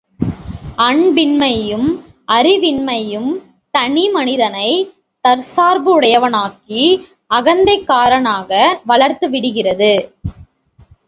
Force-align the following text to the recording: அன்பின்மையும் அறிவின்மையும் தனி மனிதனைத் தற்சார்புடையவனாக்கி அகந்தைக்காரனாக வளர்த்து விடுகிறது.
அன்பின்மையும் 0.77 1.89
அறிவின்மையும் 2.31 3.27
தனி 3.73 4.09
மனிதனைத் 4.09 4.89
தற்சார்புடையவனாக்கி 5.25 6.83
அகந்தைக்காரனாக 7.31 8.49
வளர்த்து 8.85 9.29
விடுகிறது. 9.29 9.93